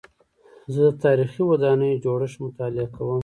زه 0.73 0.81
د 0.87 0.91
تاریخي 1.05 1.41
ودانیو 1.45 2.01
جوړښت 2.03 2.37
مطالعه 2.45 2.87
کوم. 2.95 3.19